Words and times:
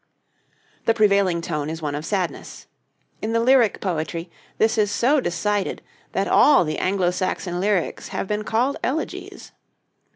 The 0.85 0.95
prevailing 0.95 1.41
tone 1.41 1.69
is 1.69 1.79
one 1.79 1.93
of 1.93 2.07
sadness. 2.07 2.65
In 3.21 3.33
the 3.33 3.39
lyric 3.39 3.79
poetry, 3.79 4.31
this 4.57 4.75
is 4.79 4.89
so 4.89 5.19
decided 5.19 5.83
that 6.13 6.27
all 6.27 6.65
the 6.65 6.79
Anglo 6.79 7.11
Saxon 7.11 7.59
lyrics 7.59 8.07
have 8.07 8.27
been 8.27 8.43
called 8.43 8.77
elegies. 8.83 9.51